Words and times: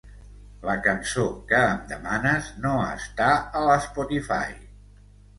La 0.67 0.73
cançó 0.85 1.25
que 1.51 1.59
em 1.73 1.83
demanes 1.91 2.47
no 2.63 2.71
està 2.85 3.27
a 3.59 3.61
l'Spotify. 3.65 4.57